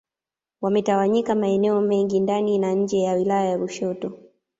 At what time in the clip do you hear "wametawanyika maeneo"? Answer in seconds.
0.61-1.81